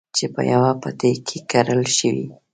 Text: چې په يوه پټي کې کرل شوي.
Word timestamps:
چې 0.15 0.25
په 0.33 0.41
يوه 0.51 0.71
پټي 0.81 1.13
کې 1.27 1.37
کرل 1.51 1.81
شوي. 1.97 2.27